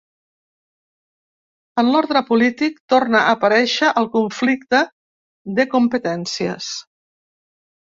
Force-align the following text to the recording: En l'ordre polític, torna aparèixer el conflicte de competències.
En 1.81 1.91
l'ordre 1.95 2.23
polític, 2.29 2.79
torna 2.95 3.21
aparèixer 3.35 3.93
el 4.03 4.09
conflicte 4.17 4.83
de 5.61 5.69
competències. 5.77 6.75